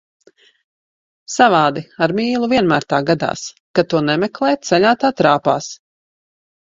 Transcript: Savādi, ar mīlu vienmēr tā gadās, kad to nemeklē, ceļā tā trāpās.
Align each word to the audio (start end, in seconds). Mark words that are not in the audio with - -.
Savādi, 1.33 1.83
ar 2.05 2.13
mīlu 2.19 2.49
vienmēr 2.53 2.87
tā 2.93 3.01
gadās, 3.09 3.43
kad 3.81 3.91
to 3.91 4.01
nemeklē, 4.07 4.55
ceļā 4.71 4.95
tā 5.05 5.13
trāpās. 5.23 5.69